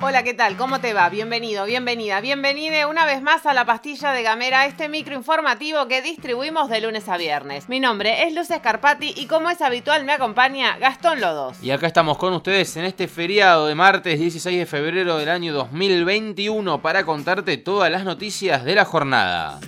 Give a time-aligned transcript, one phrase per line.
[0.00, 0.56] Hola, ¿qué tal?
[0.56, 1.08] ¿Cómo te va?
[1.08, 6.02] Bienvenido, bienvenida, bienvenida una vez más a la pastilla de Gamera, este micro informativo que
[6.02, 7.68] distribuimos de lunes a viernes.
[7.68, 11.56] Mi nombre es Luz Escarpati y como es habitual me acompaña Gastón Lodos.
[11.64, 15.52] Y acá estamos con ustedes en este feriado de martes 16 de febrero del año
[15.52, 19.58] 2021 para contarte todas las noticias de la jornada.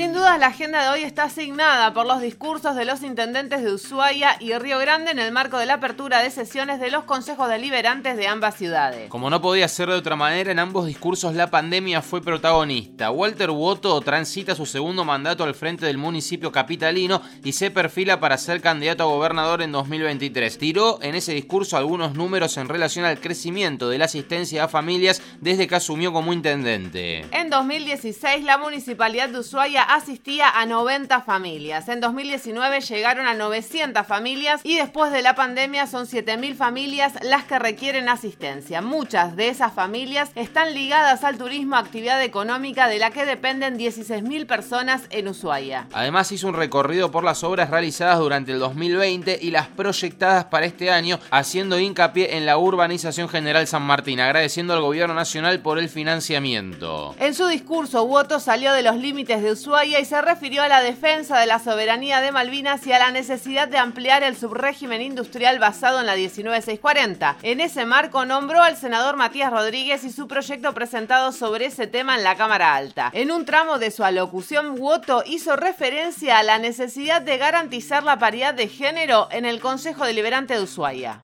[0.00, 3.70] Sin dudas la agenda de hoy está asignada por los discursos de los intendentes de
[3.70, 7.50] Ushuaia y Río Grande en el marco de la apertura de sesiones de los consejos
[7.50, 9.10] deliberantes de ambas ciudades.
[9.10, 13.10] Como no podía ser de otra manera, en ambos discursos la pandemia fue protagonista.
[13.10, 18.38] Walter Woto transita su segundo mandato al frente del municipio capitalino y se perfila para
[18.38, 20.56] ser candidato a gobernador en 2023.
[20.56, 25.20] Tiró en ese discurso algunos números en relación al crecimiento de la asistencia a familias
[25.42, 27.26] desde que asumió como intendente.
[27.32, 31.88] En 2016 la municipalidad de Ushuaia asistía a 90 familias.
[31.88, 37.44] En 2019 llegaron a 900 familias y después de la pandemia son 7.000 familias las
[37.44, 38.82] que requieren asistencia.
[38.82, 44.46] Muchas de esas familias están ligadas al turismo, actividad económica de la que dependen 16.000
[44.46, 45.88] personas en Ushuaia.
[45.92, 50.66] Además hizo un recorrido por las obras realizadas durante el 2020 y las proyectadas para
[50.66, 55.78] este año, haciendo hincapié en la urbanización general San Martín, agradeciendo al gobierno nacional por
[55.78, 57.14] el financiamiento.
[57.18, 60.82] En su discurso, Woto salió de los límites de Ushuaia y se refirió a la
[60.82, 65.58] defensa de la soberanía de Malvinas y a la necesidad de ampliar el subrégimen industrial
[65.58, 67.38] basado en la 19640.
[67.42, 72.18] En ese marco nombró al senador Matías Rodríguez y su proyecto presentado sobre ese tema
[72.18, 73.10] en la Cámara Alta.
[73.14, 78.18] En un tramo de su alocución, Woto hizo referencia a la necesidad de garantizar la
[78.18, 81.22] paridad de género en el Consejo Deliberante de Ushuaia.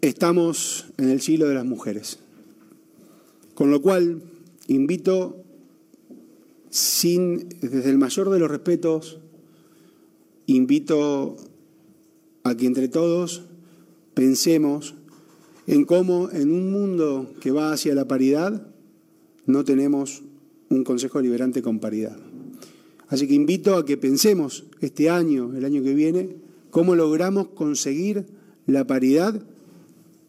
[0.00, 2.18] Estamos en el siglo de las mujeres,
[3.54, 4.22] con lo cual
[4.66, 5.43] invito
[6.74, 9.20] sin, desde el mayor de los respetos,
[10.46, 11.36] invito
[12.42, 13.44] a que entre todos
[14.12, 14.96] pensemos
[15.68, 18.66] en cómo en un mundo que va hacia la paridad
[19.46, 20.22] no tenemos
[20.68, 22.16] un Consejo Liberante con paridad.
[23.06, 26.34] Así que invito a que pensemos este año, el año que viene,
[26.70, 28.26] cómo logramos conseguir
[28.66, 29.40] la paridad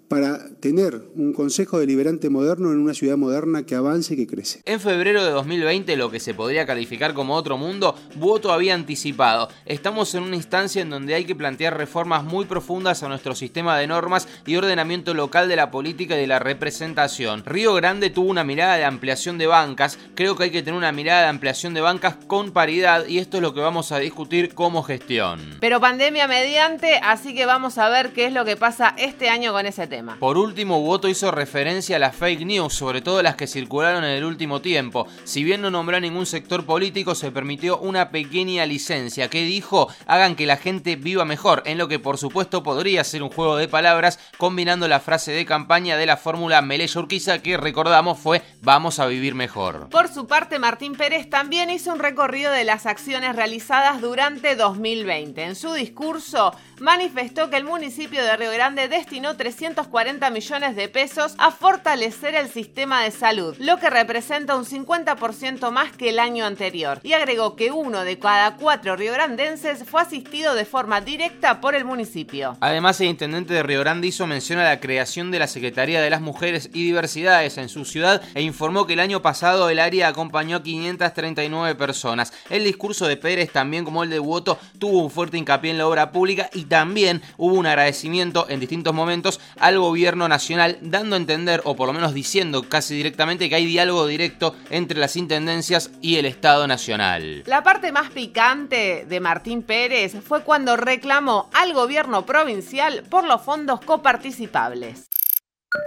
[0.08, 4.62] para tener un Consejo Deliberante moderno en una ciudad moderna que avance y que crece.
[4.66, 9.50] En febrero de 2020, lo que se podría calificar como otro mundo, Voto había anticipado.
[9.66, 13.78] Estamos en una instancia en donde hay que plantear reformas muy profundas a nuestro sistema
[13.78, 17.44] de normas y ordenamiento local de la política y de la representación.
[17.46, 20.92] Río Grande tuvo una mirada de ampliación de bancas, creo que hay que tener una
[20.92, 24.54] mirada de ampliación de bancas con paridad y esto es lo que vamos a discutir
[24.54, 25.58] como gestión.
[25.60, 29.52] Pero pandemia mediante, así que vamos a ver qué es lo que pasa este año
[29.52, 29.95] con ese tema.
[30.20, 34.12] Por último, Voto hizo referencia a las fake news, sobre todo las que circularon en
[34.12, 35.08] el último tiempo.
[35.24, 39.88] Si bien no nombró a ningún sector político, se permitió una pequeña licencia que dijo
[40.08, 43.58] hagan que la gente viva mejor, en lo que por supuesto podría ser un juego
[43.58, 48.42] de palabras combinando la frase de campaña de la fórmula Melella Urquiza que recordamos fue
[48.62, 49.90] vamos a vivir mejor.
[49.90, 55.44] Por su parte, Martín Pérez también hizo un recorrido de las acciones realizadas durante 2020.
[55.44, 61.36] En su discurso manifestó que el municipio de Río Grande destinó 340 millones de pesos
[61.38, 66.46] a fortalecer el sistema de salud, lo que representa un 50% más que el año
[66.46, 71.76] anterior, y agregó que uno de cada cuatro riograndenses fue asistido de forma directa por
[71.76, 72.58] el municipio.
[72.60, 76.10] Además, el intendente de Río Grande hizo mención a la creación de la Secretaría de
[76.10, 80.08] las Mujeres y Diversidades en su ciudad e informó que el año pasado el área
[80.08, 82.34] acompañó a 539 personas.
[82.50, 85.88] El discurso de Pérez, también como el de Woto, tuvo un fuerte hincapié en la
[85.88, 91.20] obra pública y también hubo un agradecimiento en distintos momentos al gobierno nacional, dando a
[91.20, 95.92] entender, o por lo menos diciendo casi directamente, que hay diálogo directo entre las intendencias
[96.02, 97.44] y el Estado Nacional.
[97.46, 103.42] La parte más picante de Martín Pérez fue cuando reclamó al gobierno provincial por los
[103.42, 105.08] fondos coparticipables.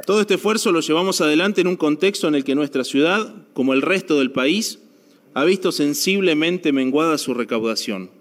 [0.06, 3.72] Todo este esfuerzo lo llevamos adelante en un contexto en el que nuestra ciudad, como
[3.72, 4.80] el resto del país,
[5.34, 8.17] ha visto sensiblemente menguada su recaudación.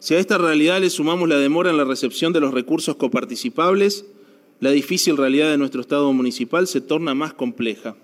[0.00, 4.06] Si a esta realidad le sumamos la demora en la recepción de los recursos coparticipables,
[4.58, 7.96] la difícil realidad de nuestro Estado municipal se torna más compleja.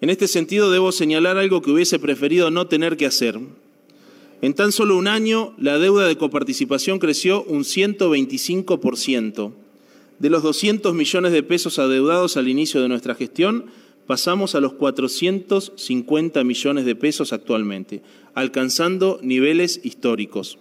[0.00, 3.38] En este sentido, debo señalar algo que hubiese preferido no tener que hacer.
[4.40, 9.52] En tan solo un año, la deuda de coparticipación creció un 125%.
[10.18, 13.66] De los 200 millones de pesos adeudados al inicio de nuestra gestión,
[14.08, 18.02] pasamos a los 450 millones de pesos actualmente,
[18.34, 20.58] alcanzando niveles históricos.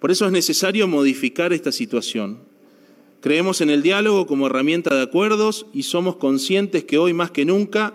[0.00, 2.38] Por eso es necesario modificar esta situación.
[3.20, 7.44] Creemos en el diálogo como herramienta de acuerdos y somos conscientes que hoy más que
[7.44, 7.94] nunca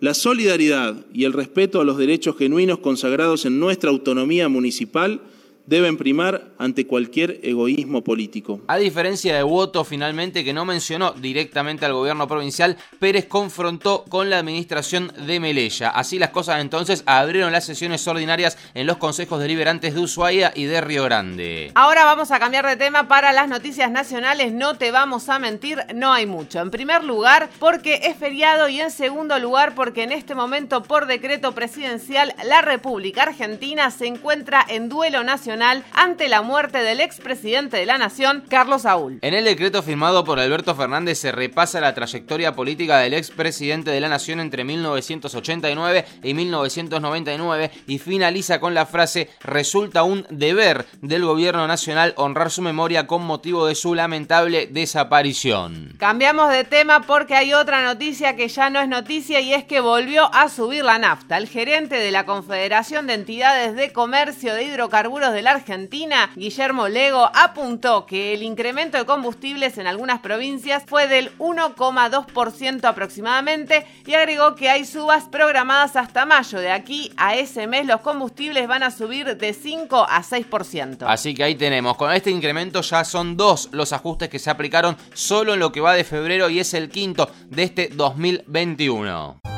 [0.00, 5.20] la solidaridad y el respeto a los derechos genuinos consagrados en nuestra autonomía municipal
[5.68, 8.60] deben primar ante cualquier egoísmo político.
[8.68, 14.30] A diferencia de Voto, finalmente, que no mencionó directamente al gobierno provincial, Pérez confrontó con
[14.30, 15.90] la administración de Melella.
[15.90, 20.64] Así las cosas entonces abrieron las sesiones ordinarias en los consejos deliberantes de Ushuaia y
[20.64, 21.70] de Río Grande.
[21.74, 24.52] Ahora vamos a cambiar de tema para las noticias nacionales.
[24.52, 26.60] No te vamos a mentir, no hay mucho.
[26.60, 31.06] En primer lugar, porque es feriado y en segundo lugar, porque en este momento, por
[31.06, 37.76] decreto presidencial, la República Argentina se encuentra en duelo nacional ante la muerte del expresidente
[37.76, 39.18] de la Nación, Carlos Saúl.
[39.22, 44.00] En el decreto firmado por Alberto Fernández se repasa la trayectoria política del expresidente de
[44.00, 51.24] la Nación entre 1989 y 1999 y finaliza con la frase resulta un deber del
[51.24, 55.94] gobierno nacional honrar su memoria con motivo de su lamentable desaparición.
[55.98, 59.80] Cambiamos de tema porque hay otra noticia que ya no es noticia y es que
[59.80, 61.36] volvió a subir la nafta.
[61.36, 67.30] El gerente de la Confederación de Entidades de Comercio de Hidrocarburos de Argentina, Guillermo Lego,
[67.34, 74.54] apuntó que el incremento de combustibles en algunas provincias fue del 1,2% aproximadamente y agregó
[74.54, 76.60] que hay subas programadas hasta mayo.
[76.60, 81.04] De aquí a ese mes los combustibles van a subir de 5 a 6%.
[81.06, 84.96] Así que ahí tenemos, con este incremento ya son dos los ajustes que se aplicaron
[85.12, 89.57] solo en lo que va de febrero y es el quinto de este 2021.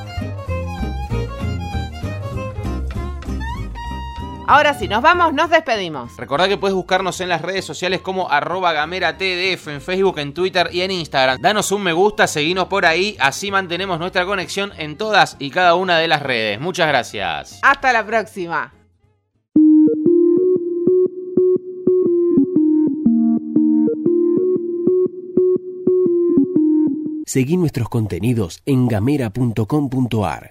[4.51, 6.17] Ahora sí, nos vamos, nos despedimos.
[6.17, 10.35] Recordá que puedes buscarnos en las redes sociales como arroba gamera TDF, en Facebook, en
[10.35, 11.41] Twitter y en Instagram.
[11.41, 15.77] Danos un me gusta, seguinos por ahí, así mantenemos nuestra conexión en todas y cada
[15.77, 16.61] una de las redes.
[16.61, 17.61] Muchas gracias.
[17.63, 18.75] Hasta la próxima.
[27.25, 30.49] Seguí nuestros contenidos en gamera.com.ar.